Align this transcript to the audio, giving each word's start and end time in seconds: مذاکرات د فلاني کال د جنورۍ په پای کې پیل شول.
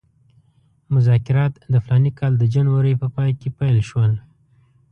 مذاکرات 0.93 1.53
د 1.73 1.73
فلاني 1.85 2.11
کال 2.19 2.33
د 2.37 2.43
جنورۍ 2.53 2.93
په 3.01 3.07
پای 3.15 3.31
کې 3.39 3.49
پیل 3.57 3.77
شول. 3.89 4.13